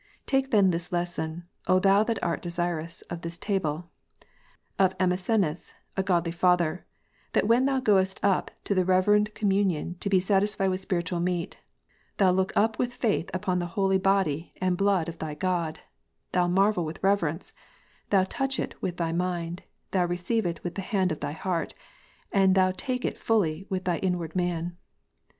Take 0.25 0.49
then 0.49 0.71
this 0.71 0.91
lesson, 0.91 1.43
thou 1.67 2.03
that 2.03 2.23
art 2.23 2.41
desirous 2.41 3.01
of 3.03 3.21
this 3.21 3.37
table, 3.37 3.91
of 4.79 4.95
Emissenus, 4.99 5.75
a 5.95 6.01
godly 6.01 6.31
Father, 6.31 6.87
that 7.33 7.47
when 7.47 7.65
thou 7.65 7.79
goest 7.79 8.19
up 8.23 8.49
to 8.63 8.73
the 8.73 8.83
reverend 8.83 9.35
com 9.35 9.51
munion 9.51 9.99
to 9.99 10.09
be 10.09 10.19
satisfied 10.19 10.71
with 10.71 10.81
spiritual 10.81 11.19
meat, 11.19 11.59
thou 12.17 12.31
look 12.31 12.51
up 12.55 12.79
with 12.79 12.95
faith 12.95 13.29
upon 13.31 13.59
the 13.59 13.67
holy 13.77 13.99
body 13.99 14.55
and 14.59 14.75
blood 14.75 15.07
of 15.07 15.19
thy 15.19 15.35
God, 15.35 15.81
thou 16.31 16.47
marvel 16.47 16.83
with 16.83 17.03
reverence, 17.03 17.53
thou 18.09 18.23
touch 18.23 18.57
it 18.57 18.73
with 18.81 18.97
thy 18.97 19.11
mind, 19.11 19.61
thou 19.91 20.05
receive 20.05 20.47
it 20.47 20.63
with 20.63 20.73
the 20.73 20.81
hand 20.81 21.11
of 21.11 21.19
thy 21.19 21.33
heart, 21.33 21.75
and 22.31 22.55
thou 22.55 22.71
take 22.75 23.05
it 23.05 23.19
fully 23.19 23.67
with 23.69 23.83
thy 23.83 23.99
inward 23.99 24.35
man." 24.35 24.75